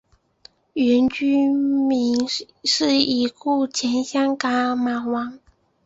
[0.73, 2.27] 原居民
[2.63, 5.37] 是已故前香港马王。